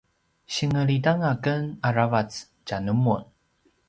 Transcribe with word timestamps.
senglit 0.53 1.05
anga 1.11 1.31
ken 1.43 1.63
aravac 1.87 2.31
tja 2.65 2.77
numun 2.85 3.23